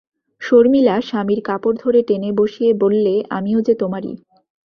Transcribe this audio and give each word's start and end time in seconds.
শর্মিলা 0.41 0.95
স্বামীর 1.01 1.39
কাপড় 1.43 1.77
ধরে 1.79 1.99
টেনে 2.03 2.29
বসিয়ে 2.31 2.71
বললে, 2.73 3.13
আমিও 3.29 3.59
যে 3.61 3.73
তোমারই। 3.75 4.13